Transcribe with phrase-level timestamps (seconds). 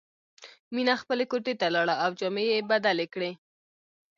[0.73, 3.31] مینه خپلې کوټې ته لاړه او جامې یې بدلې کړې